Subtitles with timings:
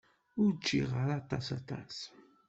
[0.41, 1.97] Ur ččiɣ ara aṭas aṭas.